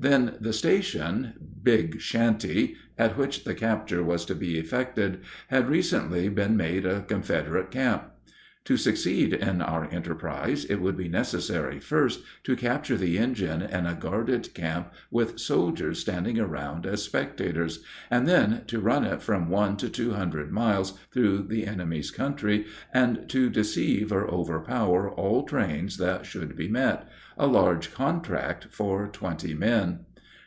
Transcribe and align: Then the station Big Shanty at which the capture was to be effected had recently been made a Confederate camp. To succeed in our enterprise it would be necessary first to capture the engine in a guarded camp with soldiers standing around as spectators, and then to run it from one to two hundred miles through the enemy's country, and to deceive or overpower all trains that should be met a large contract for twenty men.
Then 0.00 0.36
the 0.40 0.52
station 0.52 1.32
Big 1.64 2.00
Shanty 2.00 2.76
at 2.96 3.16
which 3.18 3.42
the 3.42 3.52
capture 3.56 4.00
was 4.00 4.24
to 4.26 4.36
be 4.36 4.56
effected 4.56 5.22
had 5.48 5.68
recently 5.68 6.28
been 6.28 6.56
made 6.56 6.86
a 6.86 7.00
Confederate 7.00 7.72
camp. 7.72 8.12
To 8.66 8.76
succeed 8.76 9.32
in 9.32 9.62
our 9.62 9.88
enterprise 9.90 10.66
it 10.66 10.74
would 10.82 10.94
be 10.96 11.08
necessary 11.08 11.80
first 11.80 12.20
to 12.44 12.54
capture 12.54 12.98
the 12.98 13.16
engine 13.16 13.62
in 13.62 13.86
a 13.86 13.94
guarded 13.94 14.52
camp 14.52 14.92
with 15.10 15.40
soldiers 15.40 16.00
standing 16.00 16.38
around 16.38 16.84
as 16.84 17.02
spectators, 17.02 17.82
and 18.10 18.28
then 18.28 18.64
to 18.66 18.78
run 18.78 19.04
it 19.06 19.22
from 19.22 19.48
one 19.48 19.78
to 19.78 19.88
two 19.88 20.10
hundred 20.10 20.52
miles 20.52 20.98
through 21.14 21.44
the 21.48 21.66
enemy's 21.66 22.10
country, 22.10 22.66
and 22.92 23.26
to 23.30 23.48
deceive 23.48 24.12
or 24.12 24.28
overpower 24.30 25.10
all 25.12 25.44
trains 25.44 25.96
that 25.96 26.26
should 26.26 26.54
be 26.54 26.68
met 26.68 27.08
a 27.38 27.46
large 27.46 27.94
contract 27.94 28.66
for 28.70 29.06
twenty 29.08 29.54
men. 29.54 30.00